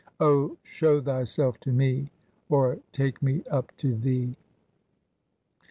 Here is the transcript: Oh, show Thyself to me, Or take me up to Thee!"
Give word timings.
Oh, 0.19 0.57
show 0.63 0.99
Thyself 0.99 1.59
to 1.59 1.71
me, 1.71 2.09
Or 2.49 2.79
take 2.91 3.21
me 3.21 3.43
up 3.51 3.71
to 3.77 3.93
Thee!" 3.95 4.35